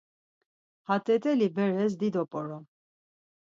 Ha 0.87 0.95
t̆et̆eli 1.05 1.47
beres 1.55 1.93
dido 1.99 2.23
p̌orom. 2.31 2.65